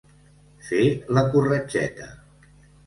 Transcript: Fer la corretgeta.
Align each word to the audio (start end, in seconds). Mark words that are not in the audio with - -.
Fer 0.69 0.81
la 1.19 1.25
corretgeta. 1.37 2.13